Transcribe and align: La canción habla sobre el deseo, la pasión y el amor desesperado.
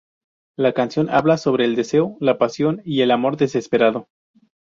La 0.57 0.73
canción 0.73 1.11
habla 1.11 1.37
sobre 1.37 1.63
el 1.65 1.75
deseo, 1.75 2.17
la 2.19 2.39
pasión 2.39 2.81
y 2.83 3.01
el 3.01 3.11
amor 3.11 3.37
desesperado. 3.37 4.07